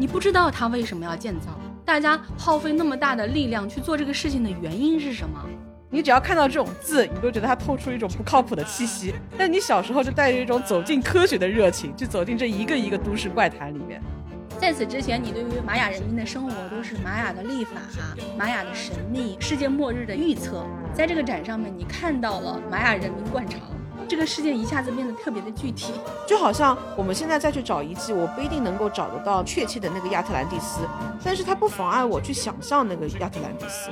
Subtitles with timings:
[0.00, 5.38] 你不知道它为什么要建造，大家耗费那么大的力量去做这个事情的原因是什么？
[5.90, 9.12] 你只要看到这种字，你都觉得它透出一种不靠谱的气息。
[9.36, 14.00] 但你小时候就带着一种走进科学的热情，就走进这一个一个都市怪谈里面。
[14.58, 17.72] 在此之前，你对于玛雅人民的生活都是玛雅的历法、
[18.38, 20.64] 玛雅的神秘、世界末日的预测。
[20.94, 23.60] 在这个展上面，你看到了玛雅人民惯常，
[24.10, 25.92] 这个世界一下子变得特别的具体。
[26.26, 30.80] 就好像我们现在再去找遗迹，我不一定能够找得到确切的那个亚特兰蒂斯，
[31.22, 33.88] 但是它不妨碍我去想象那个亚特兰蒂斯。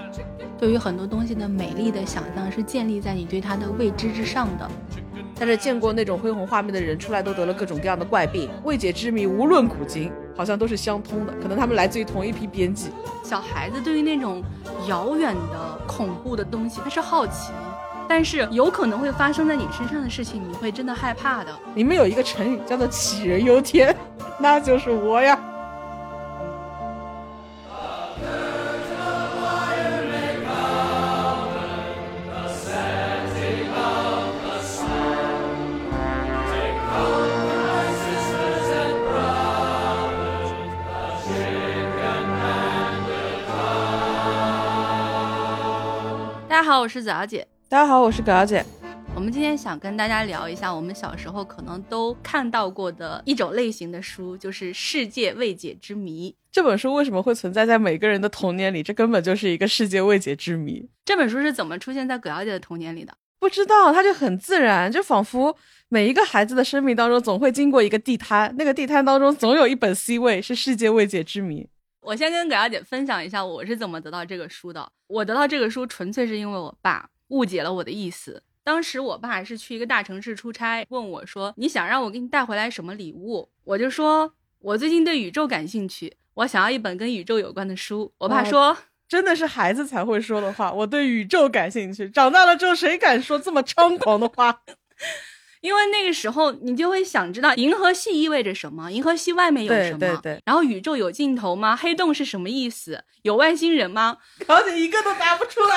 [0.59, 4.69] 对于很多东西的美丽的想象是建立在你对它的未知之上的。
[5.41, 11.33] 但是见过那种恢宏画面的人出来都得了各种各样的怪病，未解之谜无论古今，好像都是相通的。
[11.41, 12.91] 可能他们来自于同一批编辑。
[13.23, 14.42] 小孩子对于那种
[14.89, 17.53] 遥远的恐怖的东西，他是好奇，
[18.09, 21.55] 但是有可能会发生在你身上的事情，你会真的害怕的。
[21.75, 23.95] 里面有一个成语叫做杞人忧天，
[24.41, 25.39] 那就是我呀。
[46.48, 47.47] 大家好，我是子瑶姐。
[47.70, 48.64] 大家好，我是葛小姐。
[49.14, 56.30] 我们今天想跟大家聊一下我们小时候可能都看到过的一种类型的书，就是《世界未解之谜》。
[56.50, 58.83] 这本书为什么会存在在每个人的童年里？
[58.83, 60.88] 这根本就是一个世界未解之谜。
[61.05, 63.12] 这本书是怎么出现在葛小姐的童年里的？
[63.38, 65.55] 不知道，它就很自然，就仿佛
[65.91, 71.69] 每一个孩子的生命当中总会经过一个地摊，那个地摊当中总有一本 C 位是世界未解之谜。
[72.00, 74.91] 我先跟葛小姐分享一下我是怎么得到这个书的。
[75.08, 78.43] 我得到这个书纯粹是因为我爸误解了我的意思。
[78.65, 88.77] 当时我爸是去一个大城市出差，问我说：“你想让我给你带回来什么礼物？”我就说：“我最近对宇宙感兴趣，我想要一本跟宇宙有关的书。”我爸说
[89.09, 92.11] ：“真的是孩子才会说的话，我对宇宙感兴趣。
[92.11, 94.61] 长大了之后，谁敢说这么猖狂的话？”
[95.61, 99.99] 因为那个时候你就会想知道银河系意味着什么，银河系外面有什么？
[99.99, 100.43] 对对对。
[100.44, 101.75] 然后宇宙有尽头吗？
[101.75, 103.03] 黑洞是什么意思？
[103.22, 104.19] 有外星人吗？
[104.47, 105.75] 而且一个都答不出来。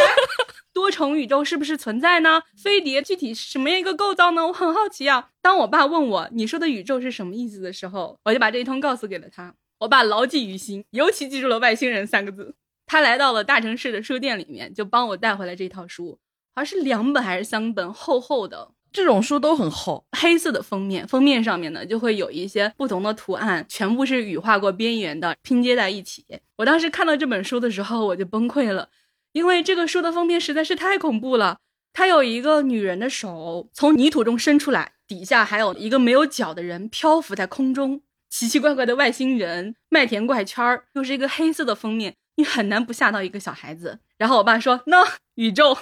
[1.02, 2.44] 多重宇宙是不是存在呢？
[2.56, 4.46] 飞碟具体是什么样一个构造呢？
[4.46, 5.30] 我很好奇啊。
[5.42, 9.56] 当我爸问我你说的宇宙是什么意思的时候，我就把这一通告诉给了他。
[9.80, 12.54] 我爸牢记于心，尤其记住了外星人三个字。
[12.86, 16.20] 他来到了大城市的书店里面，就帮我带回来这套书，
[16.54, 18.70] 好像是两本还是三本，厚厚的。
[18.94, 26.24] 这种书都很厚，黑色的封面，封面上面呢就会有一些不同的图案，全部是羽化过边缘的拼接在一起。
[26.58, 28.90] 我当时看到这本书的时候，我就崩溃了，
[29.34, 31.58] 因为这个书的封面实在是太恐怖了。
[31.94, 44.00] 它有一个女人的手从泥土中伸出来，底下还有一个没有脚的人漂浮在空中，奇奇怪怪的外星人，麦田怪圈儿，又是一个黑色的封面，你很难不吓到一个小孩子。
[44.18, 45.06] 然后我爸说：“那
[45.36, 45.78] 宇宙。”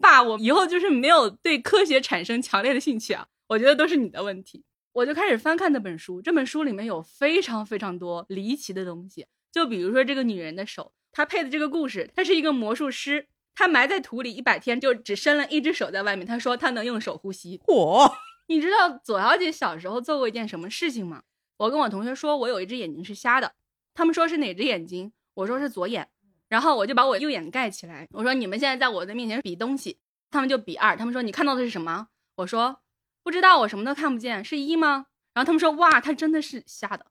[0.00, 4.62] 爸，我以后就是没有对科学产生强烈的兴趣啊，我觉得都是你的问题。
[4.92, 17.58] 我就开始翻看那本书，这本书里面有非常非常多离奇的东西，就比如说这个女人的手，她配的这个故事，他是一个魔术师，他埋在土里一百天，就只伸了一只手在外面，他说他能用手呼吸。
[17.66, 18.12] 嚯，
[18.46, 21.22] 你知道左小姐小时候做过一件什么事情吗？
[21.56, 23.52] 我跟我同学说我有一只眼睛是瞎的，
[23.94, 25.12] 他们说是哪只眼睛？
[25.34, 26.08] 我说是左眼。
[26.48, 29.98] 然后我就把我右眼盖起来，我说你们现在在我的面前比东西，
[30.30, 32.08] 他们就比二，他们说你看到的是什么？
[32.36, 32.80] 我说
[33.22, 35.06] 不知道，我什么都看不见，是一吗？
[35.34, 37.06] 然后他们说哇，他真的是瞎的。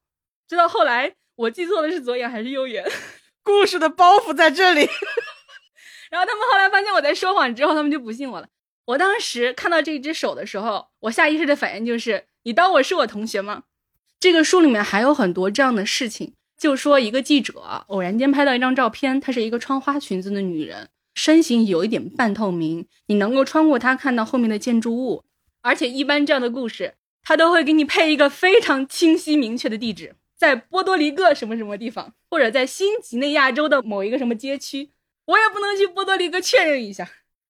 [0.48, 2.84] 直到后来我记错了是左眼还是右眼，
[3.48, 4.82] 故事的包袱在这里。
[6.12, 8.48] 然后他们后来发现我在说谎之后，他们就不信我了。
[8.86, 13.64] 我当时看到这只手的时候，我下意识的反应就是你当我是我同学吗？
[14.20, 16.34] 这个书里面还有很多这样的事情。
[16.58, 25.24] 就说一个记者偶然间拍到一张照片，她是一个穿花裙子的女人，身形有一点半透明，你能够穿过她看到后面的建筑物。
[25.62, 34.92] 而且一般这样的故事，他都会给你配一个非常清晰明确的地址，在波多黎各什么什么地方，或者在新几内亚州的某一个什么街区。
[35.26, 37.10] 我也不能去波多黎各确认一下，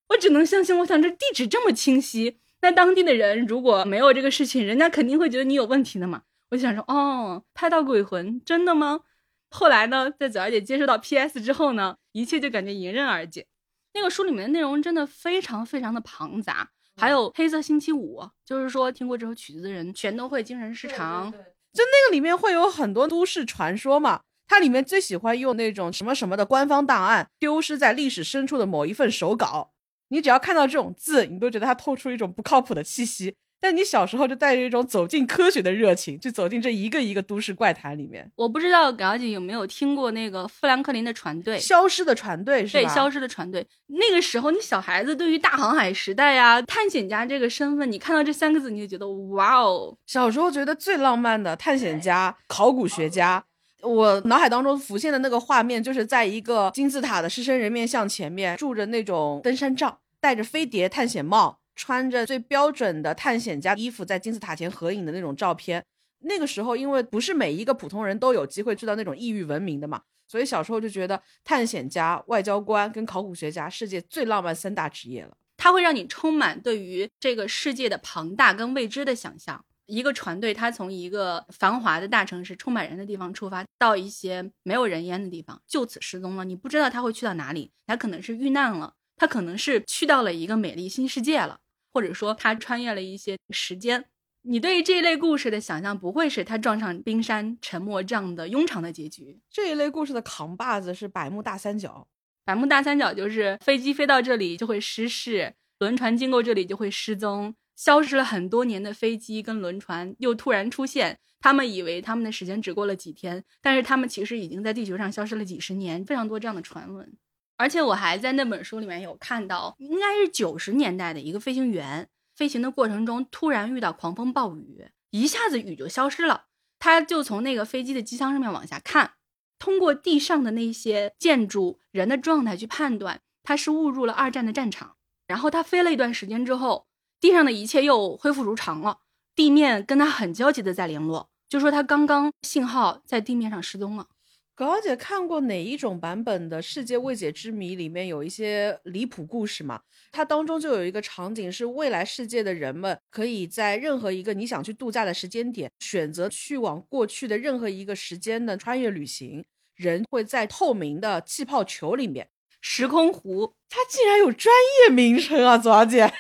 [0.10, 0.78] 我只能相信。
[0.80, 6.24] 我想这地址这么清晰，那当地的人如果没有这个事情，人家肯定会觉得你有问题的嘛。
[6.50, 9.02] 我就想说，哦，拍到鬼魂，真的吗？
[9.50, 13.46] 后来呢，在九儿姐接收到 PS 之后呢，一切就感觉迎刃而解。
[13.94, 21.32] 那个书里面的内容真的非常非常的庞杂，还有黑色星期五，就是说听过这首曲子的人全都会精神失常。
[21.32, 29.72] 就那个里面会有很多都市传说嘛，它里面最喜欢用那种什么什么的官方档案丢失在历史深处的某一份手稿，
[30.10, 33.36] 你只要看到这种字，你都觉得它透出一种不靠谱的气息。
[33.60, 38.32] 但你小时候就带着一种走进科学的热情，就走进这一个一个都市怪谈里面。
[38.36, 42.94] 我不知道表姐有没有听过那个富兰克林的船队，消失的船队是对，吧？
[42.94, 43.66] 消失的船队。
[43.88, 53.44] 那个时候，你小孩子对于大航海时代呀、探险家这个身份，你看到这三个字，你就觉得哇哦，小时候觉得最浪漫的探险家、考古学家，
[53.84, 65.84] 我脑海当中浮现的那个画面，就是在一个金字塔的狮身人面像前面，拄着那种登山杖，戴着飞碟探险帽，穿着最标准的探险家衣服，在金字塔前合影的那种照片。
[66.22, 75.38] 那个时候，因为不是每一个普通人都有机会知道那种异域文明的嘛，所以小时候就觉得探险家、外交官跟考古学家，世界最浪漫三大职业了。
[75.56, 79.64] 它会让你充满对于这个世界的庞大跟未知的想象。
[79.88, 86.46] 一个船队，它从一个繁华的大城市、充满人的地方出发，到一些没有人烟的地方，就此失踪了。
[86.46, 91.60] 你不知道他会去到哪里，他可能是遇难了，他可能是去到了一个美丽新世界了，
[91.92, 94.06] 或者说他穿越了一些时间。
[94.44, 99.40] 你对于这一类故事的想象，不会是他撞上冰山沉没这样的庸常的结局。
[99.50, 102.08] 这一类故事的扛把子是百慕大三角。
[102.46, 117.16] 百慕大三角就是飞机飞到这里就会失事，轮船经过这里就会失踪，消失了很多年的飞机跟轮船又突然出现，他们以为他们的时间只过了几天，但是他们其实已经在地球上消失了几十年，非常多这样的传闻。
[117.56, 126.46] 而且我还在那本书里面有看到，应该是九十年代的一个飞行员，飞行的过程中突然遇到狂风暴雨，一下子雨就消失了，
[126.80, 129.14] 他就从那个飞机的机舱上面往下看。
[129.60, 134.96] 通过地上的那些建筑、人的状态去判断，他是误入了二战的战场。
[135.26, 136.86] 然后他飞了一段时间之后，
[137.20, 139.00] 地上的一切又恢复如常了，
[139.36, 144.08] 地面跟他很焦急的在联络，就说他刚刚信号在地面上失踪了。
[144.54, 147.74] 高姐看过哪一种版本的《世界未解之谜》？
[147.78, 149.82] 里面有一些离谱故事嘛？
[150.12, 159.46] 它当中就有一个场景是未来世界的人们可以在任何一个你想去度假的时间点，选择去往过去的任何一个时间的穿越旅行。
[159.76, 162.28] 人会在透明的气泡球里面，
[162.60, 166.12] 时空湖，它竟然有专业名称啊，左小姐。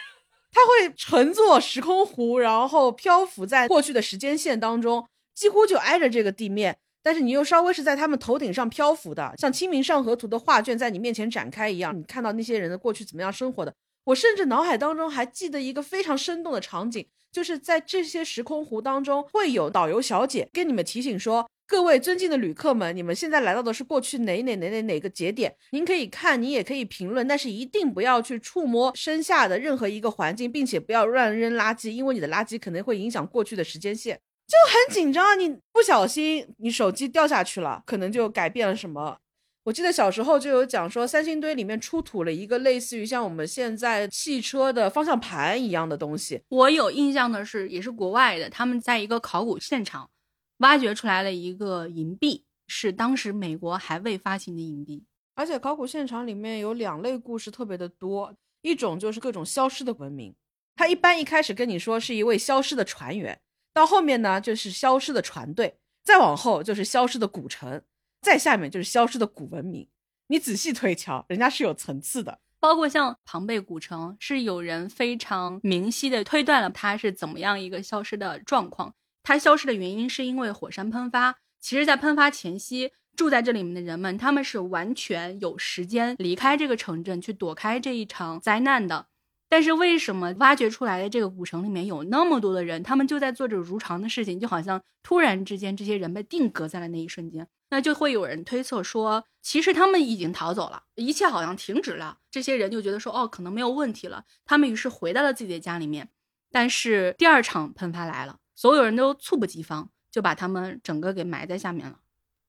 [0.51, 6.77] 它会乘坐时空湖，然后漂浮在过去的时间线当中，几乎就挨着这个地面。
[7.03, 13.73] 但是你又稍微是在他们头顶上漂浮的，像《清明上河图》的画卷在你面前展开一样，你看到那些人的过去怎么样生活的。
[14.05, 34.17] 我甚至脑海当中还记得一个非常生动的场景，就是在这些时空湖当中，会有导游小姐跟你们提醒说：“各位尊敬的旅客们，你们现在来到的是过去哪哪哪哪哪个节点，您可以看，你也可以评论，但是一定不要去触摸身下的任何一个环境，并且不要乱扔垃圾，因为你的垃圾可能会影响过去的时间线。”
[34.47, 35.35] 就很紧张啊！
[35.35, 39.17] 你不小心，你手机掉下去了，可能就改变了什么。
[39.65, 46.41] 我记得小时候就有讲说，三星堆里面出土了一个类似于像我们现在汽车的方向盘一样的东西。
[46.47, 50.09] 我有印象的是，也是国外的，他们在一个考古现场
[50.57, 55.03] 挖掘出来了一个银币，是当时美国还未发行的银币。
[55.35, 60.33] 而且考古现场里面有两类故事特别的多，一种就是各种消失的文明，
[60.75, 63.39] 它一般一开始跟你说是一位消失的船员。
[63.71, 67.83] 到后面呢，就是消失的船队，再往后就是消失的古城，
[68.21, 69.87] 再下面就是消失的古文明。
[70.29, 72.39] 你仔细推敲，人家是有层次的。
[72.59, 78.95] 包括像庞贝古城，是有人非常明晰的推断了它是怎么样一个消失的状况。
[79.27, 81.35] 它消失的原因是因为火山喷发。
[81.59, 89.07] 其实，在喷发前夕，住在这里面的人们，他们是完全有时间离开这个城镇，去躲开这一场灾难的。
[89.49, 102.19] 但是为什么挖掘出来的这个古城里面有那么多的人，他们就在做着如常的事情，就好像突然之间这些人被定格在了那一瞬间，那就会有人推测说，其实他们已经逃走了，一切好像停止了。
[102.31, 106.07] 这些人就觉得说，哦，可能没有问题了，他们于是回到了自己的家里面。
[106.49, 111.99] 但是第二场喷发来了，所有人都猝不及防，就把他们整个给埋在下面了。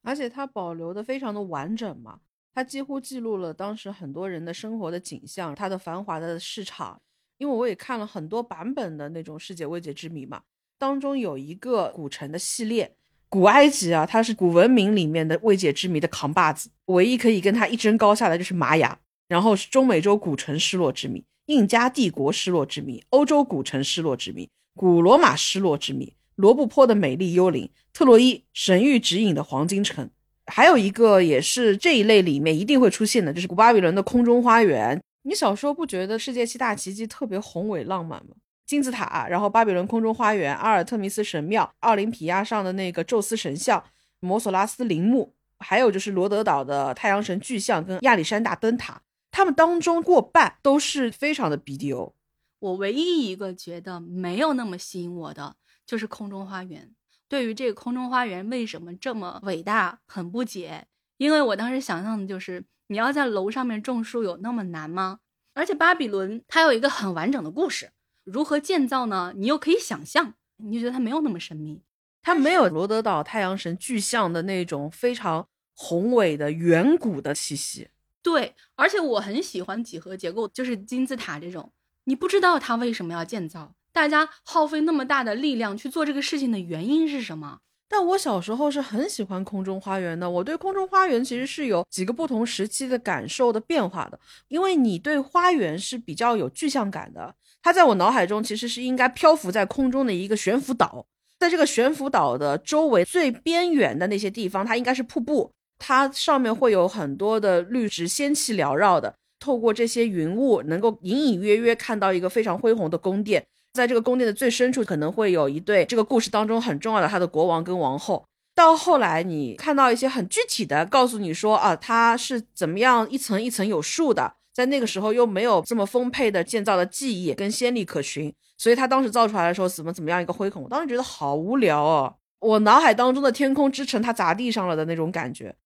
[0.02, 2.20] 而且它保留的非常的完整嘛。
[2.54, 7.02] 它几乎记录了当时很多人的生活的景象，它的繁华的市场。
[7.36, 10.40] 因为我也看了很多版本的那种世界未解之谜嘛，
[10.78, 12.96] 当中有一个古城的系列，
[13.28, 18.98] 古埃及啊，它是古文明里面的未解之谜的扛把子，唯一可以跟它一争高下的就是玛雅，
[19.28, 30.08] 然后是中美洲古城失落之谜、印加帝国失落之谜、欧洲古城失落之谜、古罗马失落之谜、罗布泊的美丽幽灵、特洛伊神域指引的黄金城。
[30.46, 35.02] 还有一个也是这一类里面一定会出现的，就是古巴比伦的空中花园。
[35.24, 38.36] 你小时候不觉得世界七大奇迹特别宏伟浪漫吗？
[38.66, 43.82] 金字塔，然后巴比伦空中花园、阿尔特弥斯神庙、奥林匹亚上的那个宙斯神像、
[44.20, 52.12] 摩索拉斯陵墓，还有就是罗德岛的太阳神巨像跟亚历山大灯塔，他们当中过半都是非常的 BDO。
[52.58, 56.94] 我唯一一个觉得没有那么吸引我的就是空中花园。
[57.28, 60.86] 对于这个空中花园为什么这么伟大，很不解。
[61.18, 65.20] 因为我当时想象的就是，你要在楼上面种树有那么难吗？
[65.54, 67.90] 而且巴比伦它有一个很完整的故事，
[68.24, 69.32] 如何建造呢？
[69.36, 71.82] 你又可以想象，你就觉得它没有那么神秘，
[72.22, 77.88] 它没有罗德岛太阳神巨像的那种非常宏伟的远古的气息。
[78.22, 81.72] 对，而且我很喜欢几何结构，就是金字塔这种，
[82.08, 83.72] 你不知道它为什么要建造。
[83.92, 87.58] 大家耗费那么大的力量去做这个事情的原因是什么？
[87.86, 90.30] 但我小时候是很喜欢空中花园的。
[90.30, 94.18] 我对空中花园其实是有几个不同时期的感受的变化的。
[94.48, 101.04] 因为你对花园是比较有具象感的，它在我脑海中其实是应该漂浮在空中的一个悬浮岛，
[101.38, 109.14] 在这个悬浮岛的周围最边缘的那些地方，它应该是瀑布，它上面会有很多的绿植仙气缭绕的，
[109.48, 113.42] 透过这些云雾，能够隐隐约约看到一个非常恢宏的宫殿。
[113.72, 118.22] 在这个宫殿的最深处，可能会有一对这个故事当中很重要的他的国王跟王后。
[118.54, 124.34] 到后来，你看到一些很具体的，告诉你说啊，他是怎么样一层一层有数的。
[124.52, 132.16] 在那个时候又没有这么丰沛的建造的技艺跟先例可循，所以他当时造出来的时候怎么怎么样一个恢宏，我当时觉得好无聊哦。
[132.40, 135.56] 我脑海当中的天空之城，它砸地上了的那种感觉。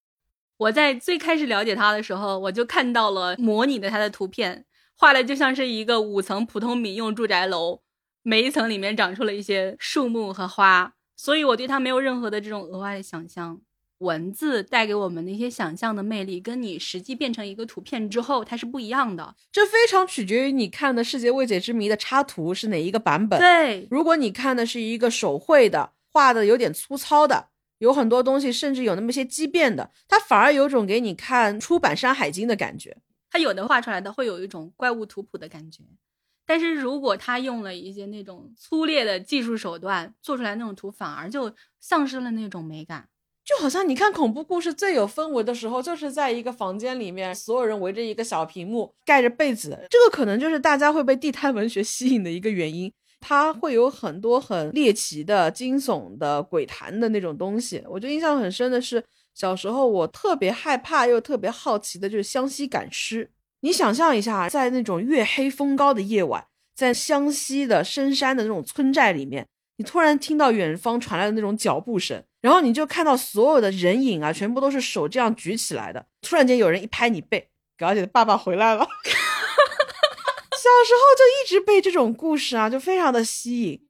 [0.62, 4.64] 我在最开始了解它的时候，我就看到了模拟的它的图片，
[4.96, 7.80] 画的就像是一个五层普通民用住宅楼。
[8.22, 13.60] 每一层里面长出了一些树木和花，所以我对它没有任何的这种额外的想象。
[13.98, 19.34] 文字带给我们的一些想象的魅力，跟你实际变成一个图片之后，它是不一样的。
[19.50, 23.38] 这非常取决于你看的《世界未解之谜》的插图是哪一个版本。
[23.38, 27.48] 对，如果你看的是一个手绘的，画的有点粗糙的，
[27.82, 32.96] 有很多东西甚至有那么些畸变的，它反而有种给你看出版《山海经》的感觉。
[33.28, 35.82] 它有的画出来的会有一种怪物图谱的感觉。
[36.46, 43.08] 但是如果他用了一些那种粗劣的技术手段做出来那种图，反而就丧失了那种美感。
[43.44, 49.76] 就好像你看恐怖故事最有氛围的时候，就是在一个房间里面，所有人围着一个小屏幕，盖着被子。
[49.90, 52.92] 这个可能就是大家会被地摊文学吸引的一个原因。
[53.22, 57.82] 它会有很多很猎奇的、惊悚的、鬼谈的那种东西。
[57.88, 59.02] 我就印象很深的是，
[59.32, 63.30] 小时候我特别害怕又特别好奇的就是湘西赶尸。
[63.60, 76.04] 你想象一下，在那种月黑风高的夜晚，在湘西的深山的那种村寨里面，你突然听到远方传来的那种脚步声，然后你就看到所有的人影啊，全部都是手这样举起来的。
[76.20, 78.84] 突然间有人一拍你背，表姐的爸爸回来了。
[80.62, 83.88] 小时候就一直被这种故事啊，就非常的吸引。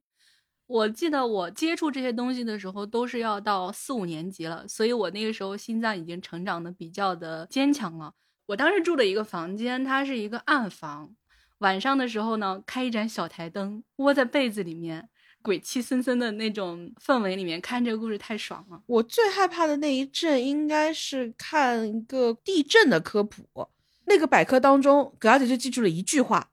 [0.65, 8.13] 我记得我接触这些东西的时候，都是要到四五年级了，所以我那个时候心脏已经成长的比较的坚强了。
[8.47, 11.13] 我当时住的一个房间，它是一个暗房。
[11.59, 15.09] 晚上的时候呢，开一盏小台灯，窝在被子里面，
[15.43, 18.81] 鬼气森森的那种氛围里面看这个故事太爽了。
[18.87, 23.69] 我最害怕的那一阵，应该是看一个地震的科普。
[24.05, 26.49] 那个百科当中，葛小姐就记住了一句话：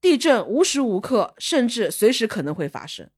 [0.00, 3.10] 地震无时无刻，甚至随时可能会发生。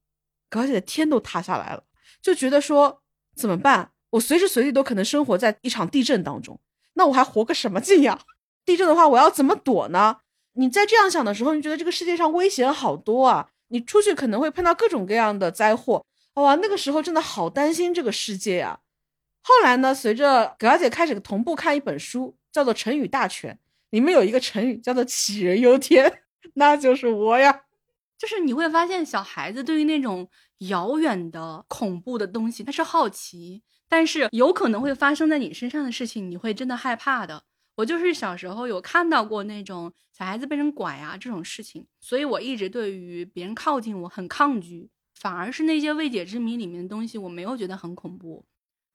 [0.48, 1.84] 葛小姐的天都塌下来了，
[2.20, 3.02] 就觉得说
[3.34, 3.92] 怎么办？
[4.10, 6.58] 我随时随地都可能生活在一场地震当中。
[6.94, 8.20] 那我还活个什么劲呀？
[8.64, 10.18] 地震的话，我要怎么躲呢？
[10.54, 13.48] 你在这样想的时候，你觉得这个世界上危险好多啊！
[13.68, 18.80] 你出去可能会碰到各种各样的灾祸，哇，那个时候真的好担心这个世界呀。
[19.42, 23.54] 后来呢，随着葛小姐开始同步看一本书，叫做《成语大全》，
[23.90, 26.22] 里面有一个成语叫做“杞人忧天”，
[26.54, 27.62] 那就是我呀。
[28.18, 30.28] 就是你会发现，小孩子对于那种
[30.58, 33.62] 遥远的恐怖的东西，他是好奇。
[33.88, 37.44] 但是有可能会发生在你身上的事情，你会真的害怕的。
[37.76, 44.90] 我就是小时候有看到过那种小孩子被人拐啊这种事情，所以我一直对于别人靠近我很抗拒。
[45.14, 48.44] 反而是那些未解之谜里面的东西，我没有觉得很恐怖。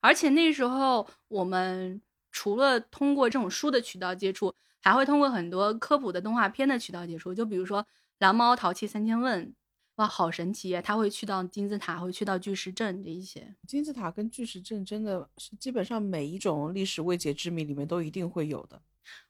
[0.00, 2.00] 而且那时候我们
[2.30, 4.54] 除了通过这种书的渠道接触，
[4.90, 7.34] 还会通过很多科普的动画片的渠道接触。
[7.34, 7.82] 就比如说
[8.18, 9.46] 《蓝猫淘气三千问》。
[9.96, 10.82] 哇，好神奇呀！
[10.82, 13.54] 他会去到金字塔，会去到巨石阵这一些。
[13.66, 18.82] 金字塔跟巨石阵真的是基本上每一种历史未解之谜里面都一定会有的，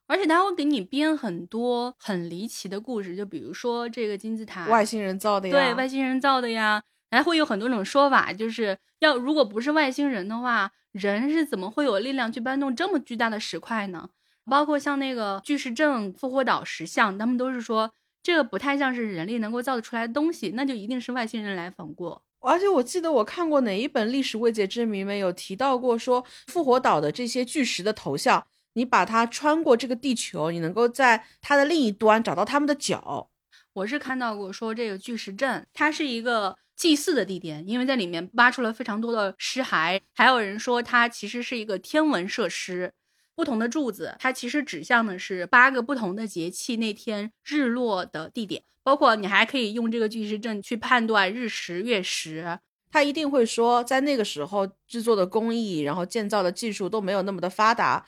[0.09, 6.83] 而且他会给你编很多很离奇的故事，就比如说这个金字塔外星人造的呀，对，外星人造的呀，
[7.13, 14.11] 还会有很多种说法，就是要如果不是外星人的话，人是怎么会有力量去搬动这么巨大的石块呢？
[14.49, 17.93] 包括像那个巨石阵、复活岛石像，他们都是说。
[18.23, 22.21] 这个不太像是人力能够造得出来的东西，那就一定是外星人来访过。
[22.41, 33.31] 而且我记得我看过哪一本历史未解之谜没有提到过，说复活岛的这些巨石的头像，你把它穿过这个地球，你能够在它的另一端找到他们的脚。
[33.75, 40.00] 我是看到过说这个巨石阵，它是一个祭祀的地点，因为在里面挖出了非常多的尸骸。
[40.17, 42.93] 还有人说它其实是一个天文设施，
[43.37, 52.59] 不同的柱子它其实指向的是八个不同的节气那天日落的地点，包括你还可以用这个巨石阵去判断日食月食。
[52.90, 58.07] 他一定会说，在那个时候制作的工艺，然后建造的技术都没有那么的发达。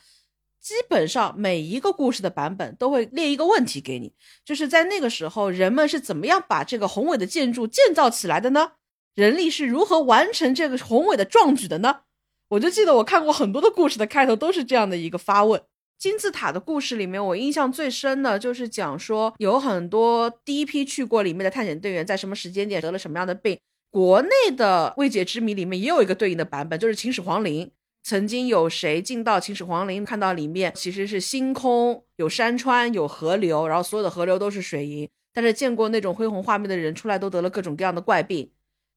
[0.60, 4.12] 基本上每一个故事的版本都会列一个问题给你，
[4.44, 8.72] 就是在那个时候人们是怎么样把这个宏伟的建筑建造起来的呢？
[9.14, 12.00] 人力是如何完成这个宏伟的壮举的呢？
[12.50, 15.60] 我就记得我看过很多的故事的开头都是这样的一个发问。
[15.98, 23.58] 金字塔的故事里面，我印象最深的就是讲说有很多第一批去过里面的探险队员在什么时间点得了什么样的病。
[23.90, 27.70] 国内的未解之谜里面也有一个对应的版本，就是秦始皇陵。
[28.04, 35.08] 曾经有谁进到秦始皇陵，看到里面其实是星空，有山川，有河流，然后所有的河流都是水银。
[35.34, 38.50] 但是见过那种恢宏画面的人出来都得了各种各样的怪病，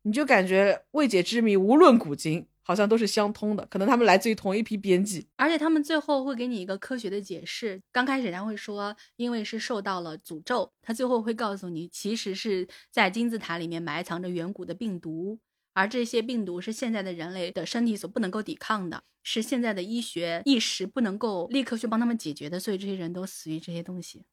[0.03, 2.46] 你就感觉未解之谜无论古今。
[2.63, 7.81] 好像都是相通的，可能他们来自于同一批编辑，而且他们最后会给你一个科学的解释。
[7.91, 15.39] 刚开始他会说，因为是受到了诅咒，他最后会告诉你，其实是在金字塔里面埋藏着远古的病毒，
[15.73, 24.23] 而这些病毒是现在的人类的身体所不能够抵抗的，是现在的医学一时不能够立刻去帮他们解决的，所以这些人都死于这些东西。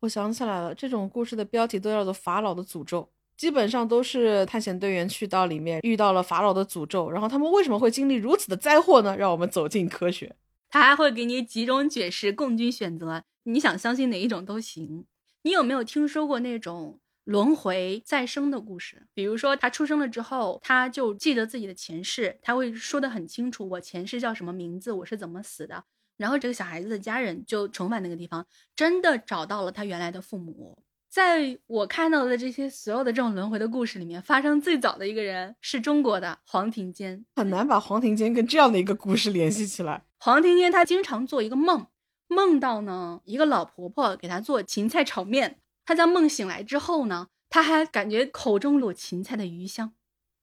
[0.00, 3.10] 我想起来了，这种故事的标题都叫做法老的诅咒。
[3.38, 9.16] 基本上都是探险队员去到里面遇到了法老的诅咒，然后他们为什么会经历如此的灾祸呢？
[9.16, 10.34] 让我们走进科学。
[10.68, 15.06] 他还会给你几种解释供君选择，你想相信哪一种都行。
[15.42, 19.06] 你有没有听说过那种轮回再生的故事？
[19.14, 25.84] 比如说他出生了之后，他就记得自己的前世，他会说得很清楚，我前世叫什么名字，我是怎么死的。
[26.16, 30.82] 然后这个小孩子的家人就重返那个地方，真的找到了他原来的父母。
[31.18, 37.24] 在我看到的这些所有的这种轮回的故事里面，发生最早的一个人是中国的黄庭坚。
[37.34, 40.04] 很难把黄庭坚跟这样的一个故事联系起来。
[40.20, 41.88] 黄庭坚他经常做一个梦，
[42.28, 45.58] 梦到呢一个老婆婆给他做芹菜炒面。
[45.84, 49.94] 他在梦醒来之后呢，他还感觉口中有芹菜的余香。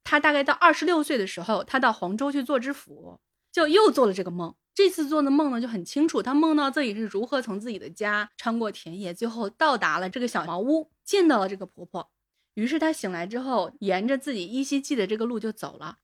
[0.04, 3.18] 他大概到二十六岁的时候，他到黄州去做知府，
[3.50, 4.54] 就又做了这个梦。
[4.76, 12.10] 这次做的梦呢就很清楚，他梦到自己是如何从自己的家穿过田野，最后到达了这个小茅屋，见到了这个婆婆。
[12.52, 15.96] 于是他醒来之后，沿着自己依稀记得这个路就走了，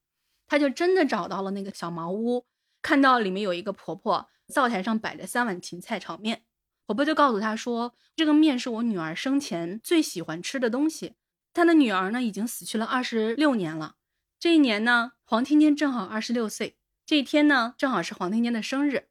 [0.48, 2.46] 他就真的找到了那个小茅屋，
[2.80, 6.44] 看到里面有一个婆婆，灶台上摆着三碗芹菜炒面。
[6.86, 11.16] 婆婆就告诉他说：“这个面是我女儿生前最喜欢吃的东西。”
[11.52, 13.96] 她的女儿呢已经死去了二十六年了。
[14.40, 16.78] 这一年呢，黄天天正好二十六岁。
[17.04, 19.04] 这一天呢，正好是黄庭坚的生日，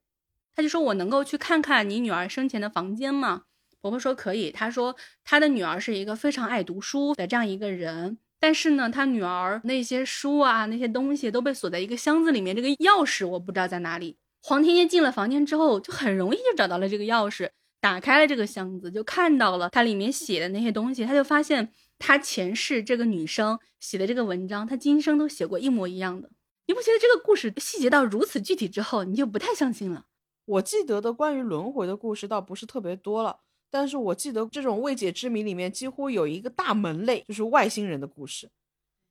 [0.56, 3.44] 他就说：“我能够去看看你女儿生前的房间吗？”
[3.82, 17.50] 婆婆说：“可以。”他说：“他的女儿是一个非常爱读书的这样一个人，但是呢，他女儿那些书啊，那些东西都被锁在一个箱子里面，这个钥匙我不知道在哪里。”黄庭坚进了房间之后，就很容易就找到了这个钥匙，
[17.80, 26.30] 打开了这个箱子，就看到了它里面写的那些东西，他就发现他前世这个女生写的这个文章，他今生都写过一模一样的。
[26.68, 30.06] 你不觉得这个故事细节到如此具体之后，你就不太相信了？
[30.46, 38.50] 我记得的关于轮回的故事倒不是特别多了，但是我记得这种未解之谜里面几乎有一个大门类，就是外星人的故事，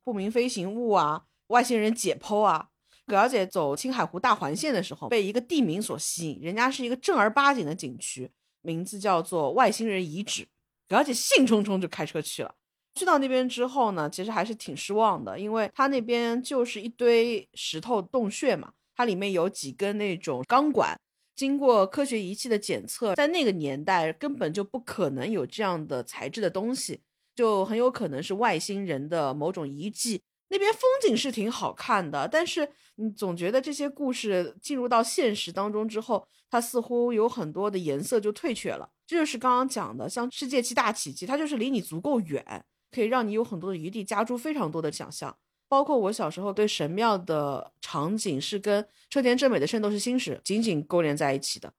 [0.03, 2.69] 不明飞行物啊，外星人解剖啊。
[3.07, 10.47] 葛小姐走青海湖大环线的时候，被一个地名所吸引，人家是一个正儿八经的景区，名字叫做外星人遗址。
[10.87, 12.55] 葛小姐兴冲冲就开车去了。
[12.93, 20.99] 去到那边之后呢，其实还是挺失望的，因为它那边就是一堆石头洞穴嘛，它里面有几根那种钢管，
[21.35, 27.01] 经过科学仪器的检测，在那个年代根本就不可能有这样的材质的东西，
[27.33, 30.21] 就很有可能是外星人的某种遗迹。
[30.49, 38.89] 那边风景是挺好看的，但是你总觉得这些故事进入到现实当中之后，它似乎有很多的颜色就退却了。
[39.07, 42.65] 这就是刚刚讲的，像世界七大奇迹，它就是离你足够远。
[42.91, 45.35] 可以让你有很多的余地，加诸非常多的想象。
[45.67, 51.71] 包括我小时候对神庙的场景是跟车田正美的《圣斗士星矢》紧紧勾连在一起的。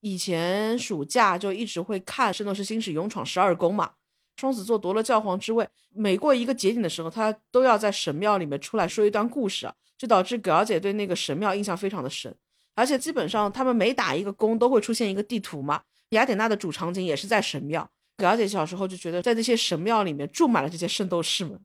[0.00, 3.92] 以前暑假就一直会看《圣斗士星矢》勇闯十二宫嘛。
[4.36, 12.32] 双子座夺了教皇之位，每过一个节点的时候，他都要在神庙里面出来说一段故事啊，就导致葛小姐对那个神庙印象非常的深。
[12.76, 15.82] 而且基本上他们每打一个宫都会出现一个地图嘛。
[16.10, 17.90] 雅典娜的主场景也是在神庙。
[18.18, 21.60] 葛小姐小时候就觉得，在那些神庙里面住满了这些圣斗士们。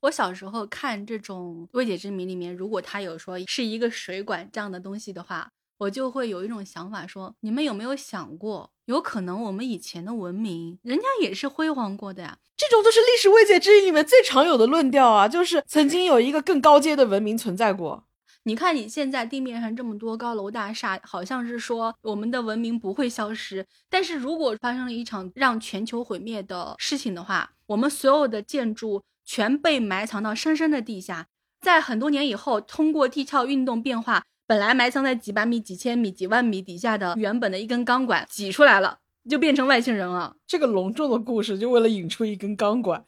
[0.00, 12.38] 我小时候看这种未解之谜里面，如果他有说是一个水管这样的东西的话，我就会有一种想法，说你们有没有想过，有可能我们以前的文明，人家也是辉煌过的呀。
[12.56, 18.07] 这种就是历史未解之谜里面最常有的论调啊，就是曾经有一个更高阶的文明存在过。
[18.48, 23.66] 你看你现在地面上这么多高楼大厦，好像是说我们的文明不会消失。
[23.90, 31.26] 但是如果发生了一场让全球毁灭的事情的话，我们所有的建筑全被埋藏到深深的地下，
[31.60, 40.36] 在很多年以后，通过地壳运动变化，本来埋藏在几百米、几千米、几万米底下的原本的一根钢管挤出来了，就变成外星人了。
[40.46, 43.04] 这个隆重的故事就为了引出一根钢管。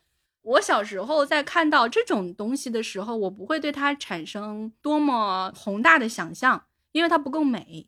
[0.50, 7.86] 我小时候在看到这种东西的时候，我不会对它产生多么宏大的想象，因为它不够美。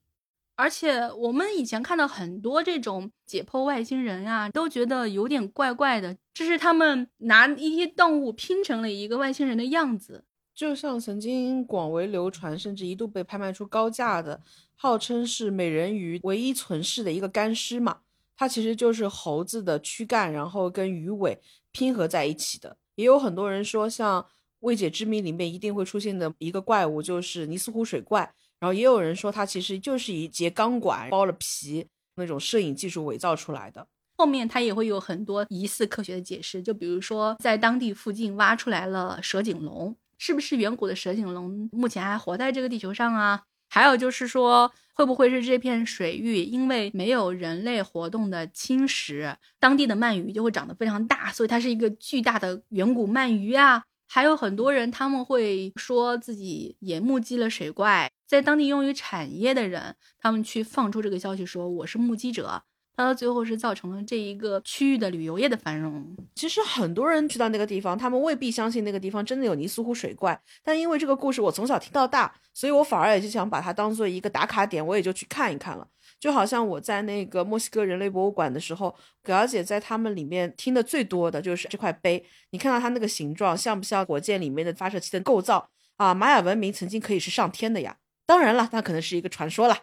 [0.54, 10.24] 而且我们以前看到很多这种解剖外星人啊，都觉得有点怪怪的，这是他们拿一些动物拼成了一个外星人的样子。
[10.54, 14.40] 就像曾经广为流传，甚至一度被拍卖出高价的，
[14.76, 18.00] 号称是美人鱼唯一存世的一个干尸嘛，
[18.36, 21.40] 它其实就是猴子的躯干，然后跟鱼尾。
[21.72, 24.26] 拼合在一起的，也有很多人说，像
[24.60, 33.86] 未解之谜里面一定会出现的一个怪物就是尼斯湖水怪，然后也有人说它其实就是一节钢管包了皮，那种摄影技术伪造出来的。
[34.16, 43.42] 后面它也会有很多疑似科学的解释，就比如说在当地附近挖出来了蛇颈龙，是不是远古的蛇颈龙目前还活在这个地球上啊？
[43.68, 53.84] 还有就是说，会不会是这片水域因为没有人类活动的侵蚀，当地的鳗鱼就会长得非常大，所以它是一个巨大的远古鳗鱼啊？
[54.06, 62.62] 还有很多人他们会说自己也目击了水怪，在当地用于产业的人，他们去放出这个消息说我是目击者。
[62.94, 66.14] 它到最后是造成了这一个区域的旅游业的繁荣。
[66.34, 70.38] 其实很多人去到那个地方，他们未必相信那个地方真的有尼斯湖水怪。
[70.62, 75.88] 但因为这个故事我从小听到大，所以我反而也就想把它当做一个打卡点，我也就去看一看了。
[76.20, 82.24] 就好像我在那个墨西哥人类博物馆的时候，葛小姐在他们里面听的最多的就是这块碑。
[82.50, 86.14] 你看到它那个形状像不像火箭里面的发射器的构造啊？
[86.14, 87.96] 玛雅文明曾经可以是上天的呀。
[88.24, 89.76] 当然了，那可能是一个传说了。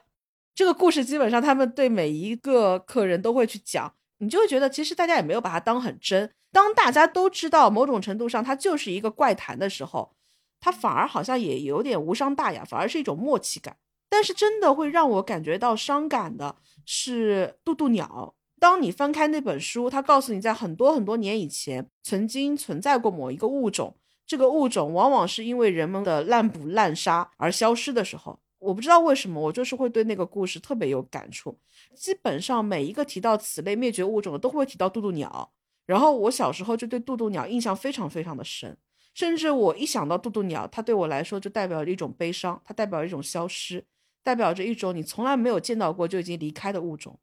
[0.55, 6.29] 这个故事基本上，他们对每一个客人都会去讲，你就会觉得其实大家也没有把它当很真。
[6.51, 10.15] 当大家都知道某种程度上它就是一个怪谈的时候，
[10.59, 13.77] 它反而好像也有点无伤大雅，反而是一种默契感。
[14.09, 18.33] 但是真的会让我感觉到伤感的是渡渡鸟。
[18.59, 28.39] 当你翻开那本书，它告诉你在很多很多年以前曾经存在过某一个物种，这个物种往往是因为人们的滥捕滥杀而消失的时候。
[28.59, 31.59] 我不知道为什么，我就是会对那个故事特别有感触。
[31.95, 35.53] 基本上每一个提到此类灭绝物种的，都会提到渡渡鸟。
[35.85, 38.77] 然后我小时候就对渡渡鸟印象非常非常的深，
[39.15, 43.85] 甚至我一想到渡渡鸟，它对我来说就代表着一种悲伤，它代表一种消失，
[44.21, 47.19] 代表着一种你从来没有见到过就已经离开的物种。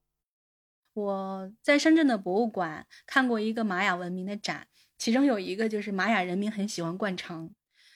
[0.94, 7.51] 我在深圳的博物馆看过一个玛雅文明的展，其中有一个就是玛雅人民很喜欢灌肠，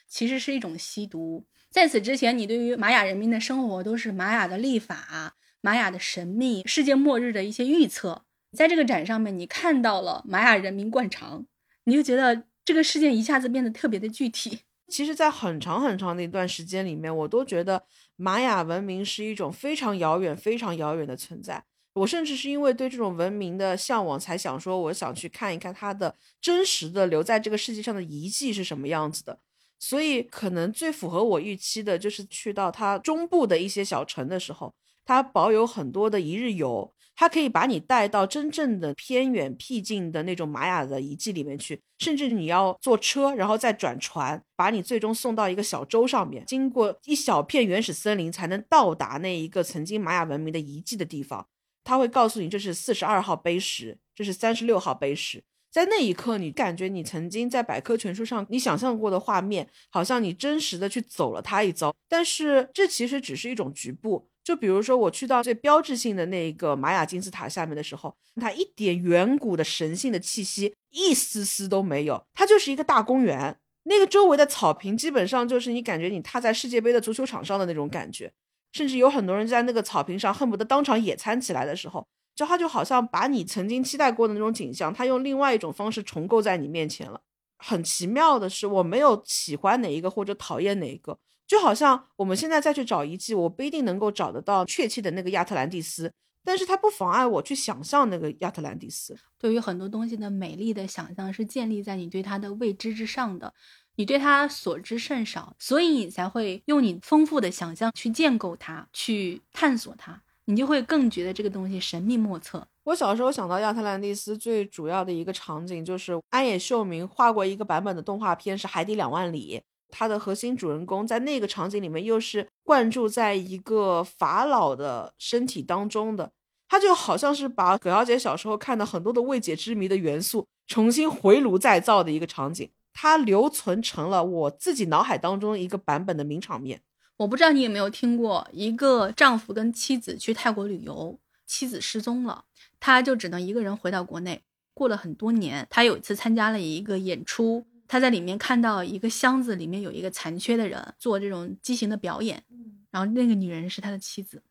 [0.06, 1.46] 其实是一种吸毒。
[1.70, 8.24] 在此之前，你对于玛雅人民的生活都是玛雅的历法、玛雅的神秘、世界末日的一些预测。
[8.56, 11.46] 在这个展上面，你看到了玛雅人民灌肠，
[11.84, 14.58] 你就觉得这个事件一下子变得特别的具体。
[14.90, 17.84] 其实，在很长很长的一段时间里面，我都觉得
[18.16, 21.62] 玛雅文明是一种非常遥远、非常遥远的存在。
[21.92, 29.38] 我甚至是因为对这种文明的向往，才想说我想去看一看它的真实的留在这个世界上的遗迹是什么样子的。
[29.80, 34.74] 所以，可能最符合我预期的就是去到它中部的一些小城的时候，
[35.06, 51.46] 它保有很多的一日游，它可以把你带到真正的偏远僻静的那种玛雅的遗迹里面去，甚至你要坐车，然后再转船，把你最终送到一个小洲上面，经过一小片原始森林，才能到达那一个曾经玛雅文明的遗迹的地方。
[51.82, 55.42] 他会告诉你，这是四十二号碑石，这是三十六号碑石。
[55.70, 61.94] 在那一刻，你感觉你曾经在百科全书上你想象过的画面，好像你真实的去走了它一遭。
[62.08, 64.28] 但是这其实只是一种局部。
[64.42, 73.56] 就比如说，我去到最标志性的那一个玛雅金字塔下面的时候，它一点远古的神性的气息一丝丝都没有，它就是一个大公园。
[73.84, 78.32] 那个周围的草坪基本上就是你感觉你踏在世界杯的足球场上的那种感觉，
[78.72, 82.06] 甚至有很多人在那个草坪上恨不得当场野餐起来的时候。
[82.40, 87.20] 就他就好像把你曾经期待过的那种景象，他用另外一种方式重构在你面前了。
[87.58, 96.10] 很奇妙的是，我没有喜欢哪一个或者讨厌哪一个，就好像我们现在再去找遗迹，我不一定能够找得到确切的那个亚特兰蒂斯，
[96.42, 99.14] 但是它不妨碍我去想象那个亚特兰蒂斯。
[99.38, 103.52] 对于很多东西的美丽的想象是建立在你对它的未知之上的，
[103.96, 110.22] 你对它所知甚少，所以你才会用你丰富的想象去建构它，去探索它。
[110.50, 112.66] 你就会更觉得这个东西神秘莫测。
[112.82, 119.58] 我小时候想到亚特兰蒂斯最主要的一个场景，就是安野秀明画过一个版本的动画片，是《海底两万里》。
[119.92, 126.30] 它的核心主人公在那个场景里面，又是灌注在一个法老的身体当中的，
[126.68, 136.80] 他就好像是把葛小姐小时候看的很多的未解之谜的元素重新回炉再造的一个场景，它留存成了我自己脑海当中一个版本的名场面。
[137.20, 142.46] 我不知道你有没有听过，一个丈夫跟妻子去泰国旅游，妻子失踪了，
[142.80, 144.40] 他就只能一个人回到国内。
[144.72, 147.66] 过了很多年，他有一次参加了一个演出。
[147.86, 152.42] 他在里面看到一个箱子，里面有一个残缺的人做这种畸形的表演，
[152.90, 154.42] 然后那个女人是他的妻子。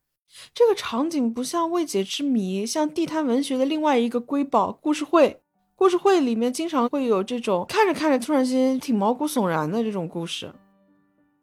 [0.54, 5.42] 这个场景不像未解之谜，像地摊文学的另外一个瑰宝故事会。
[5.74, 10.52] 故事会里面经常会有这种看着看着突然间挺毛骨悚然的这种故事。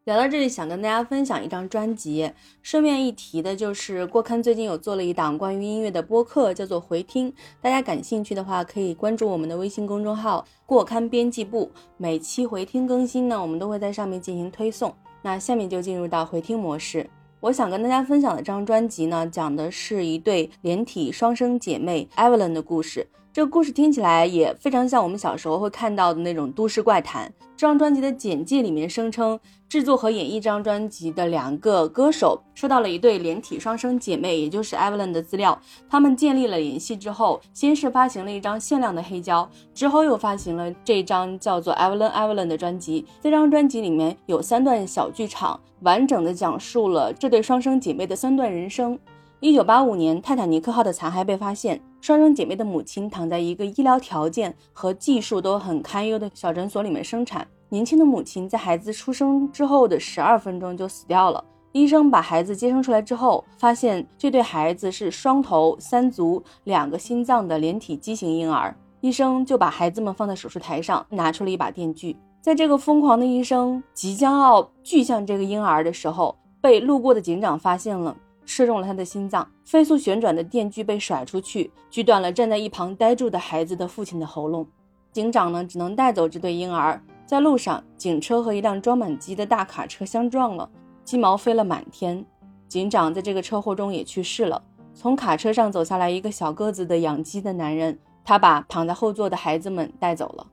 [0.08, 2.32] 聊到这里，想跟大家分享一张专辑。
[2.62, 7.34] 顺便一提的就是，过刊最近有做了一档关于音乐的播客，叫做回听。
[7.60, 11.70] 大家感兴趣的话，可以关注我们的微信公众号“过刊编辑部”。
[11.98, 14.96] 每期回听更新呢，我们都会在上面进行推送。
[15.22, 17.10] 那下面就进入到回听模式。
[17.42, 23.06] 我想跟大家分享的这张专辑呢，讲的是一对连体双生姐妹 Evelyn 的故事。
[23.38, 27.32] 这个故事听起来也非常像我们小时候会看到的那种都市怪谈。
[27.56, 35.62] 这张专辑的简介里面声称，制作和演绎这张专辑的两个歌手收到了一对连体双生姐妹，也就是 Evelyn 的资料。
[35.88, 43.06] 他们建立了联系之后，先是发行了一张限量的黑胶，之后又发行了这张叫做 Evelyn Evelyn 的专辑。
[43.22, 48.98] 这张专辑里面有三段小剧场，完整的讲述了这对双生姐妹的三段人生。
[49.40, 51.80] 一九八五年，泰坦尼克号的残骸被发现。
[52.00, 57.46] 双生姐妹的母亲躺在一个医疗条件和技术都很堪忧的小诊所里面生产。
[57.70, 61.44] 年轻的母亲在孩子出生之后的十二分钟就死掉了。
[61.74, 68.76] 医生把孩子接生出来之后，发现这对孩子是双头、三足、两个心脏的连体畸形婴儿。
[69.02, 72.18] 医生就把孩子们放在手术台上，拿出了一把电锯。
[72.42, 78.16] 在这个疯狂的医生即将要锯向这个婴儿的时候，被路过的警长发现了。
[78.48, 84.66] 射中了他的心脏，飞速旋转的电锯被甩出去，锯断了站在一旁呆住的孩子的父亲的喉咙。
[85.12, 87.00] 警长呢，只能带走这对婴儿。
[87.26, 90.70] 在路上，警车和一辆装满鸡的大卡车相撞了，
[91.04, 92.26] 鸡毛飞了满天。
[92.70, 94.64] 警长在这个车祸中也去世了。
[94.94, 100.48] 从卡车上走下来一个小个子的养鸡的男人，他把躺在后座的孩子们带走了。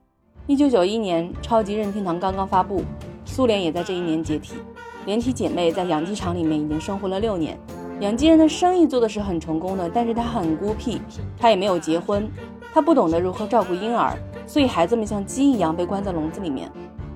[0.47, 2.83] 一九九一年，超级任天堂刚刚发布，
[3.23, 4.55] 苏联也在这一年解体。
[5.05, 7.57] 连体姐妹在养鸡场里面已经生活了六年。
[8.01, 11.01] 养鸡人的生意做的是很成功的，但是他很孤僻，
[11.39, 12.29] 他也没有结婚，
[12.73, 16.69] 他不懂得如何照顾婴儿，所以孩子们像鸡一样被关在笼子里面。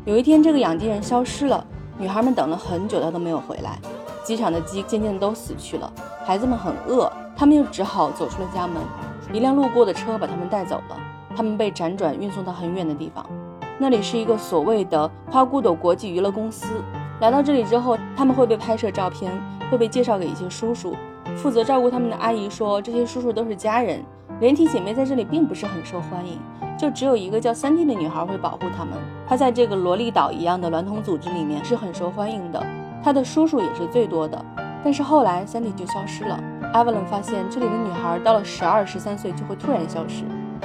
[0.06, 1.66] 有一天，这个养鸡人消失了，
[1.98, 3.78] 女孩们等了很久，他都没有回来。
[4.24, 5.92] 鸡场的鸡渐渐都死去了，
[6.24, 8.82] 孩子们很饿，他们又只好走出了家门。
[9.34, 10.98] 一辆路过的车把他们带走了，
[11.36, 13.26] 他们被辗转运送到很远的地方，
[13.78, 16.68] 那里是一个所谓的花骨朵国际娱乐公司。
[17.20, 19.30] 来到这里之后，他们会被拍摄照片。
[19.70, 20.96] 会被介绍给一些叔叔，
[21.36, 24.04] 负责照顾他们的阿姨说，这些叔叔都是家人。
[24.40, 26.40] 连体姐妹在这里并不是很受欢迎，
[26.78, 28.94] 就只有一个叫三蒂的女孩会保护他们。
[29.28, 32.66] 她在这个萝莉岛一样的娈童组织里面是很受欢迎的，
[33.04, 34.44] 她的叔叔也是最多的。
[34.82, 36.42] 但是后来三蒂就消失了。
[36.72, 40.24] 艾文发现这里的女孩到了十二、十三岁就会突然消失。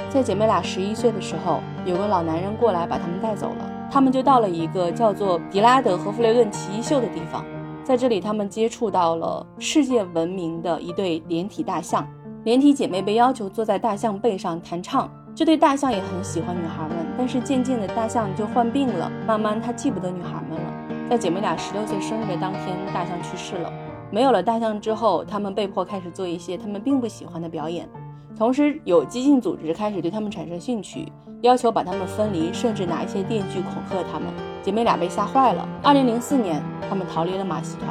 [0.09, 7.43] 在姐妹俩十一岁的时候，有个老男人过来把她们带走了，他们就到了一个叫做迪拉德和弗雷顿奇异秀的地方。
[7.85, 12.03] 在这里，他们接触到了世界闻名的一对连体大象。
[12.43, 15.07] 连体姐妹被要求坐在大象背上弹唱。
[15.35, 19.11] 这对大象也很喜欢女孩们，但是渐渐的，大象就患病了。
[19.27, 21.07] 慢慢，它记不得女孩们了。
[21.11, 23.71] 在姐妹俩十六岁生日的当天，大象去世了。
[24.09, 27.87] 没有了大象之后，他们被迫开始做一些他们并不喜欢的表演。
[28.35, 34.27] 同时，有激进组织开始对他们产生兴趣，要求把他们分离，甚至拿一些电锯恐吓他们。
[34.63, 35.67] 姐妹俩被吓坏了。
[35.83, 37.89] 二零零四年，她们逃离了马戏团。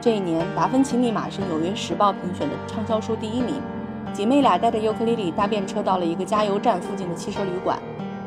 [0.00, 3.54] 这一年，《达芬奇密码》是《纽约时报》评选的畅销书第一名。
[4.12, 7.78] 姐妹俩带着尤克里里搭便车到了一个加油站附近的汽车旅馆。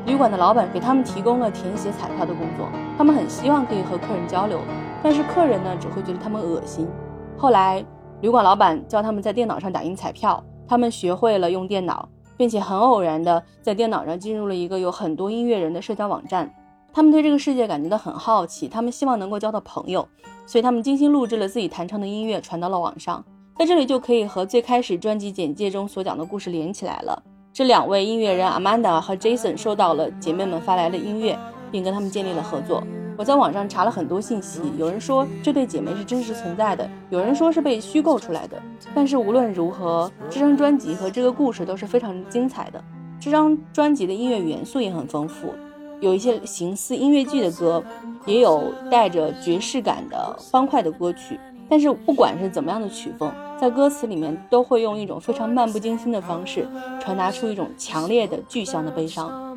[0.05, 2.67] 旅馆的老板给他们提供了填写彩票的工作。
[2.97, 4.59] 他们很希望可以和客人交流，
[5.01, 6.87] 但是客人呢只会觉得他们恶心。
[7.37, 7.83] 后来，
[8.21, 16.53] 旅馆老板教他们在电脑上打印彩票，他们学会了用电脑，并且很偶然的在电脑上进入了一个有很多音乐人的社交网站。
[16.93, 20.07] 他们对这个世界感觉到很好奇，他们希望能够交到朋友，
[20.45, 23.23] 所以他们精心录制了自己弹唱的音乐，传到了网上。
[23.57, 27.21] 在这里就可以和最开始专辑简介中所讲的故事连起来了。
[27.53, 31.37] 这两位音乐人 Amanda 和 Jason 收到了姐妹们发来的音乐，
[31.75, 32.81] 并跟他们建立了合作。
[33.17, 38.57] 我在网上查了很多信息，有人说这对姐妹是真实存在的，有人说是被虚构出来的。
[38.93, 42.81] 但是无论如何，这张专辑和这个故事都是非常精彩的。
[43.19, 45.53] 这张专辑的音乐元素也很丰富，
[45.99, 47.83] 有一些形似音乐剧的歌，
[48.25, 51.37] 也有带着爵士感的欢快的歌曲。
[51.67, 53.29] 但是不管是怎么样的曲风，
[53.59, 56.67] 在歌词里面都会用一种非常漫不经心的方式，
[56.99, 59.55] 传达出一种强烈的具象的悲伤。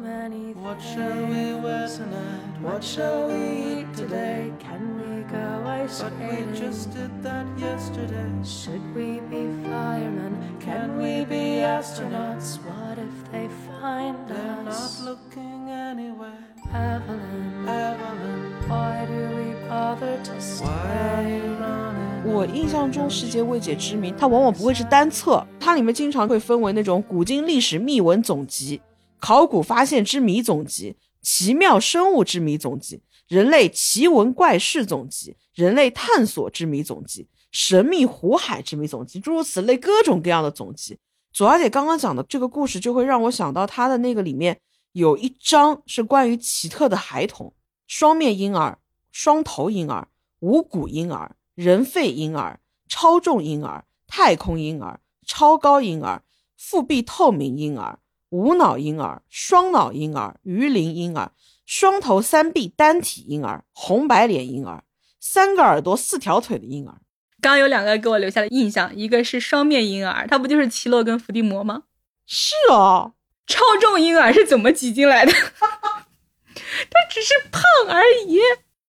[0.61, 2.63] What shall we wear tonight?
[2.63, 4.53] What shall we eat today?
[4.59, 6.55] Can we go ice But we skating?
[6.55, 8.29] just did that yesterday.
[8.45, 10.37] Should we be firemen?
[10.61, 12.59] Can we be astronauts?
[12.67, 13.49] What if they
[13.81, 15.01] find They're not us?
[15.03, 16.45] looking anywhere.
[16.75, 21.41] Evelyn, Evelyn, why do we bother to stay?
[21.41, 21.98] you running?
[22.24, 28.81] 我印象中世界未解之谜，它往往不会是单册，它里面经常会分为那种古今历史秘闻总集、
[29.18, 40.98] 考古发现之谜总集、奇妙生物之谜总集、人类奇闻怪事总集、人类探索之谜总集、神秘湖海之谜总集，诸如此类各种各样的总集。
[41.33, 44.59] 左小姐刚刚讲的这个故事，就会让我想到她的那个里面
[44.92, 47.52] 有一章是关于奇特的孩童、
[47.87, 48.78] 双面婴儿、
[49.12, 50.09] 双头婴儿、
[50.40, 56.23] 无骨婴儿、人肺婴儿、超重婴儿、太空婴儿、超高婴儿、
[56.57, 61.33] 腹壁透明婴儿、无脑婴儿、双脑婴儿、鱼鳞婴儿、
[61.66, 64.85] 双头三臂单体婴儿、红白脸婴儿、
[65.18, 67.01] 三个耳朵四条腿的婴儿。
[67.40, 71.83] 刚刚有两个给我留下了印象，一个是双面婴儿，他不就是奇洛跟伏地魔吗？
[72.25, 73.14] 是哦，
[73.49, 75.33] 超重婴儿是怎么挤进来的？
[76.55, 78.38] 他只是胖而已。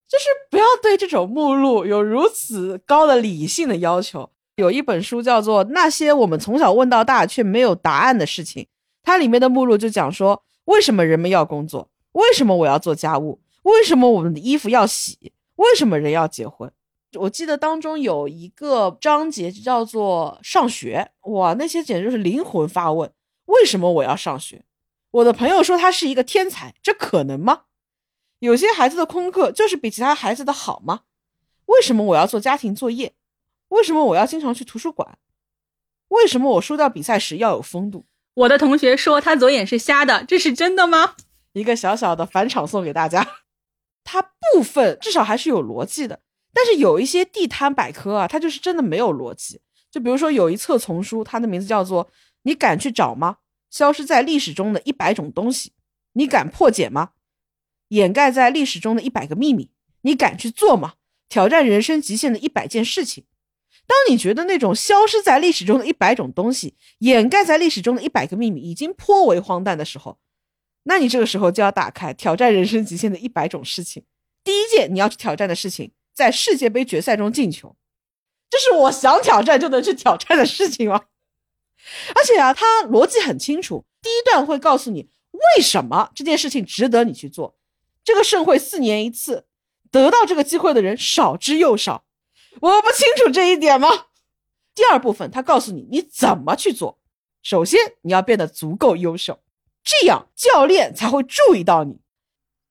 [0.10, 4.32] 就是不要对这种目录有如此高的理性的要求。
[4.56, 8.64] 有一本书叫做《那些我们从小问到大却没有答案的事情》，
[9.04, 11.90] 它里面的目录就讲说，为什么人们要工作？
[12.14, 13.40] 为什么我要做家务？
[13.64, 15.32] 为什么我们的衣服要洗？
[15.58, 16.72] 为什么人要结婚？
[17.18, 23.12] 我记得当中有一个章节叫做上学，哇，那些简直是灵魂发问：
[23.46, 24.64] 为什么我要上学？
[25.12, 27.62] 我的朋友说他是一个天才，这可能吗？
[28.40, 31.02] 有些孩子的功课就是比其他孩子的好吗？
[31.66, 33.14] 为什么我要做家庭作业？
[33.70, 35.18] 为什么我要经常去图书馆？
[36.08, 38.06] 为什么我输掉比赛时要有风度？
[38.34, 41.16] 我的同学说他左眼是瞎的，这是真的吗？
[41.54, 43.28] 一个小小的返场送给大家。
[44.04, 46.22] 它部分至少还是有逻辑的，
[46.54, 49.62] 但是有一些地摊百科啊，它就是真的没有逻辑。
[49.92, 52.06] 就比如说有一册丛书，它的名字叫做
[52.44, 53.38] 《你敢去找吗？
[53.70, 55.70] 消失在历史中的一百种东西》，
[56.14, 57.12] 你敢破解吗？
[57.90, 59.70] 掩盖在历史中的一百个秘密，
[60.02, 60.96] 你敢去做吗？
[61.28, 63.26] 挑战人生极限的一百件事情。
[63.86, 70.20] 当你觉得那种消失在历史中的一百种东西，掩盖在历史中的一百个秘密已经颇为荒诞的时候，
[70.84, 74.06] 那你这个时候就要打开挑战人生极限的一百种事情。
[74.44, 77.76] 第一件你要去挑战的事情，在世界杯决赛中进球，
[78.50, 81.06] 这是我想挑战就能去挑战的事情吗？
[82.16, 83.86] 而且啊，它逻辑很清楚。
[84.02, 87.59] 第一段会告诉你为什么这件事情值得你去做。
[88.10, 89.46] 这个盛会四年一次，
[89.92, 92.06] 得到这个机会的人少之又少。
[92.60, 94.08] 我不清楚这一点吗？
[94.74, 96.98] 第二部分，他告诉你你怎么去做。
[97.44, 99.40] 首先，你要变得足够优秀，
[99.84, 102.00] 这样教练才会注意到你。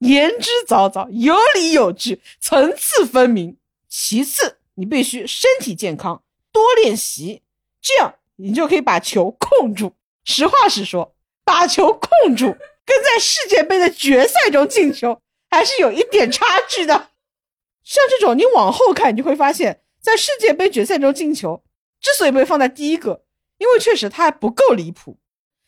[0.01, 3.59] 言之凿凿，有理有据，层次分明。
[3.89, 7.43] 其次，你必须身体健康，多练习，
[7.81, 9.95] 这样你就可以把球控住。
[10.25, 12.47] 实话实说，把球控住
[12.85, 17.11] 跟在世界杯的决赛中进球还是有一点差距的。
[17.83, 21.63] 像这种，你往后看，你就会发现，在世界杯决赛中进球，
[22.01, 23.25] 之所以被放在第一个，
[23.59, 25.19] 因为确实它还不够离谱。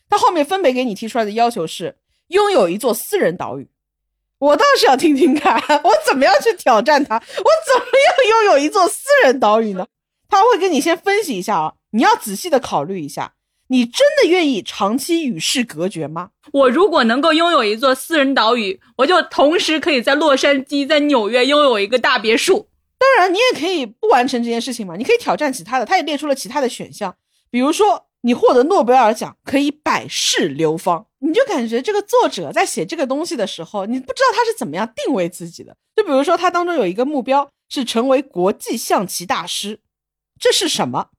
[0.09, 1.97] 它后面分别给你提出来的要求是
[2.29, 3.71] 拥有一座私人岛屿。
[4.39, 7.17] 我倒是要听听看，我怎么样去挑战它？
[7.17, 9.87] 我怎么样拥有一座私人岛屿呢？
[10.29, 13.35] 他会跟你先分析一下啊，你要仔细的考虑一下，
[13.71, 16.31] 你真的愿意长期与世隔绝吗？
[16.53, 22.69] 我如果能够拥有一座私人岛屿，我就同时可以在洛杉矶、在纽约拥有一个大别墅。
[22.99, 25.87] 当然，你也可以不完成这件事情嘛，你可以挑战其他的。
[25.87, 27.15] 他也列出了其他的选项，
[27.49, 35.77] 比如说你获得诺贝尔奖可以百世流芳，你就感觉这个作者在写这个东西的时候，你不知道他是怎么样定位自己的。
[35.95, 39.79] 就比如说他当中有一个目标是成为国际象棋大师，
[40.41, 41.11] 这是什么？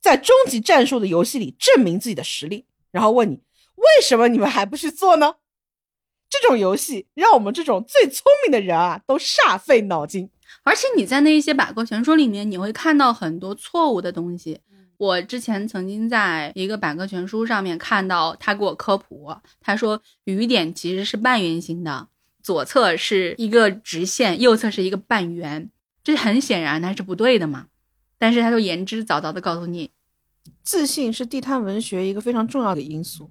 [0.00, 3.40] 在终极战术的游戏里证明自己的实力，然后问你
[3.76, 5.34] 为什么你们还不去做呢？
[6.30, 10.30] 这种游戏让我们这种最聪明的人啊都煞费脑筋。
[10.62, 14.60] 而且你在那一些百科全书里面，你会看到很多错误的东西。
[14.98, 22.08] 我之前曾经在一个百科全书上面看到他给我科普，他说雨点其实是半圆形的，
[22.42, 25.70] 左侧是一个直线，右侧是一个半圆，
[26.02, 27.66] 这很显然它是不对的嘛。
[28.18, 29.90] 但是他就言之凿凿的告诉你，
[30.62, 33.30] 自信是地摊文学一个非常重要的因素。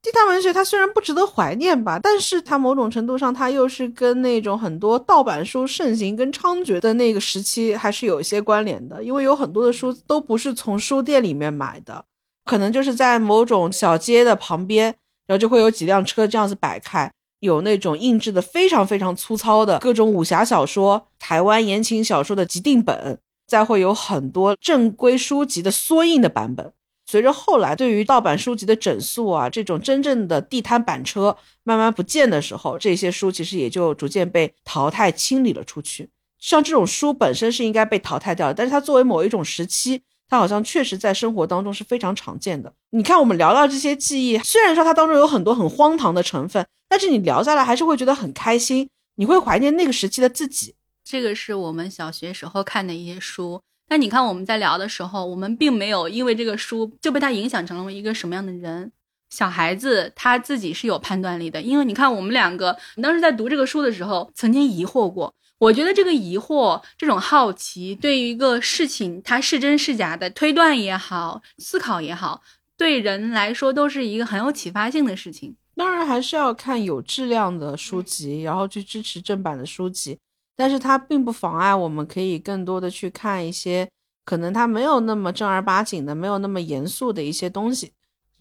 [0.00, 9.02] 地摊文学它虽然不值得怀念吧，但是它某种程度上，它又是跟那种很多盗版书盛行跟猖獗的那个时期还是有一些关联的。
[9.02, 12.04] 因为有很多的书都不是从书店里面买的，
[12.44, 14.94] 可能就是在某种小街的旁边，
[15.26, 23.18] 然后就会有几辆车这样子摆开，有那种印制的非常非常粗糙的各种武侠小说、台湾言情小说的集订本，
[23.48, 26.72] 再会有很多正规书籍的缩印的版本。
[27.06, 31.34] 随着后来对于盗版书籍的整肃啊，这种真正的地摊板车
[31.64, 36.10] 慢慢不见的时候，这些书其实也就逐渐被淘汰清理了出去。
[36.38, 42.70] 像这种书本身是应该被淘汰掉的，但是它作为某一种时期，它好像确实在生活当中是非常常见的。
[42.90, 50.74] 你看，我们聊到这些记忆，虽然说它当中有很多很荒唐的成分，但是你聊下来还是会觉得很开心，你会怀念那个时期的自己。
[51.10, 53.62] 这个是我们小学时候看的一些书。
[53.88, 58.92] 但你看我们在聊的时候，我们并没有因为这个书就被它影响成了一个什么样的人。
[59.30, 65.34] 小孩子他自己是有判断力的，因为你看我们两个当时在读这个书的时候，曾经疑惑过。
[65.58, 72.42] 我觉得这个疑惑、这种好奇，对于一个事情它是真是假的推断也好、思考也好，
[72.76, 75.56] 对人来说都是一个很有启发性的事情。
[75.74, 80.18] 当然还是要看有质量的书籍，然后去支持正版的书籍。
[80.58, 83.88] 但是它并不妨碍我们可以更多的去看一些
[84.24, 87.92] 可能它没有那么正儿八经的、没有那么严肃的一些东西，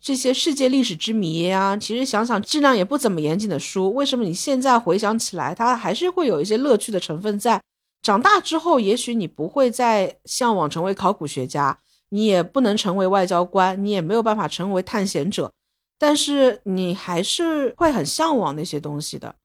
[0.01, 7.61] 这些世界历史之谜啊，其实想想质量也不怎么严谨的书，为什么你现在回想起来，它还是会有一些乐趣的成分在？
[8.01, 11.77] 长大之后，也许你不会再向往成为考古学家，
[12.09, 15.51] 你也不能成为外交官，你也没有办法成为探险者，
[15.97, 19.35] 但是你还是会很向往那些东西的。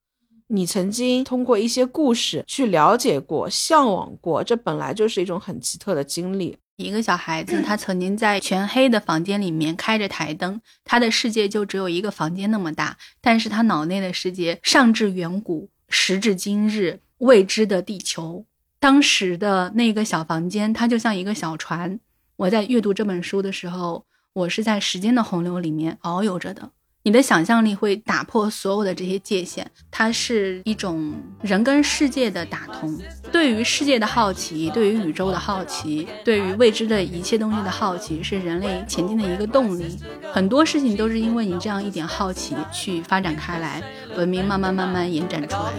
[0.48, 6.56] 你曾经通过一些故事去了解过、向往过，这本来就是一种很奇特的经历。
[6.76, 18.44] 一个小孩子，他曾经在全黑的房间里面开着台灯，他的世界就只有一个房间那么大，但是他脑内的世界上至远古，时至今日未知的地球。
[18.80, 22.00] 当时的那个小房间，它就像一个小船。
[22.34, 26.70] 我在阅读这本书的时候，我是在时间的洪流里面遨游着的。
[27.04, 32.96] 你的想象力会打破所有的这些界限，它是一种人跟世界的打通。
[33.32, 39.98] 对于世界的好奇，对于宇宙的好奇，对于未知的一切东西的好奇，是人类前进的一个动力。
[40.32, 43.82] 很多事情都是因为你这样一点好奇去发展开来，
[44.16, 45.72] 文明慢慢慢慢延展出来。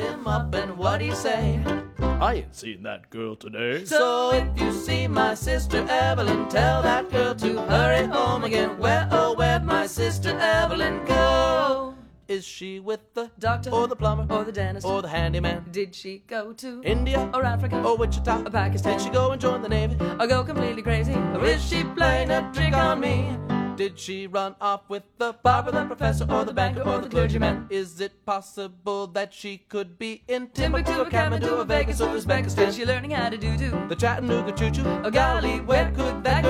[1.97, 2.25] Him up and what he say?
[2.25, 3.85] I ain't seen that girl today.
[3.85, 8.77] So if you see my sister Evelyn, tell that girl to hurry home again.
[8.79, 11.95] Where, oh, where'd my sister Evelyn go?
[12.27, 14.87] Is she with the doctor or the plumber or the dentist.
[14.87, 15.65] or the handyman?
[15.71, 18.97] Did she go to India or Africa or Wichita or Pakistan?
[18.97, 19.97] Did she go and join the Navy?
[20.19, 21.13] or go completely crazy?
[21.13, 23.37] Or is she playing a trick on me?
[23.76, 27.67] Did she run off with the barber, the professor, or the banker, or the clergyman?
[27.71, 32.67] Is it possible that she could be in Timbuktu, or Kathmandu, or Vegas, or Uzbekistan?
[32.67, 33.71] Is she learning how to do do?
[33.88, 36.45] The Chattanooga Choo Choo, Oh, golly, where could that